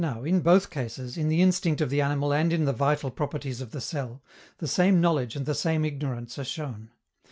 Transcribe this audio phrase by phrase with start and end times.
[0.03, 3.61] Now, in both cases, in the instinct of the animal and in the vital properties
[3.61, 4.23] of the cell,
[4.57, 6.89] the same knowledge and the same ignorance are shown.